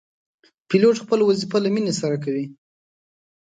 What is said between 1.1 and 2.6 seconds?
وظیفه له مینې سره کوي.